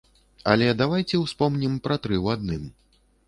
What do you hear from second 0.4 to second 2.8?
Але давайце ўспомнім пра тры ў адным.